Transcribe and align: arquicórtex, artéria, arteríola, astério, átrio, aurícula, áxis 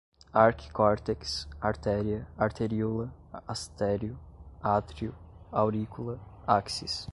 arquicórtex, 0.33 1.47
artéria, 1.61 2.27
arteríola, 2.35 3.13
astério, 3.47 4.17
átrio, 4.59 5.13
aurícula, 5.51 6.19
áxis 6.47 7.07